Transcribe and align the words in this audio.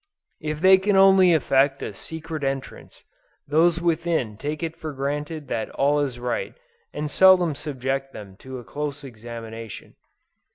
If 0.39 0.61
they 0.61 0.79
can 0.79 0.95
only 0.95 1.31
effect 1.31 1.83
a 1.83 1.93
secret 1.93 2.43
entrance, 2.43 3.03
those 3.47 3.79
within 3.79 4.35
take 4.35 4.63
it 4.63 4.75
for 4.75 4.93
granted 4.93 5.47
that 5.49 5.69
all 5.69 5.99
is 5.99 6.17
right, 6.19 6.55
and 6.91 7.07
seldom 7.07 7.53
subject 7.53 8.11
them 8.11 8.35
to 8.37 8.57
a 8.57 8.63
close 8.63 9.03
examination. 9.03 9.93